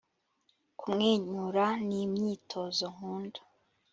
kumwenyura 0.79 1.65
ni 1.87 1.97
imyitozo 2.05 2.85
nkunda 2.93 3.41